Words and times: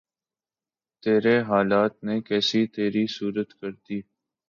تیرے 1.03 1.35
حالات 1.49 1.93
نے 2.05 2.15
کیسی 2.27 2.61
تری 2.73 3.03
صورت 3.17 3.49
کر 3.59 3.71
دی 3.85 3.99